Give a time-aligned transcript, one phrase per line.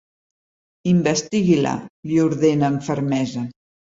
[0.91, 3.45] Investigui-la —li ordena amb fermesa—.